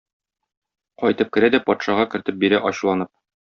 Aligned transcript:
Кайтып 1.03 1.31
керә 1.37 1.51
дә 1.59 1.61
патшага 1.69 2.09
кертеп 2.17 2.43
бирә 2.47 2.67
ачуланып. 2.73 3.17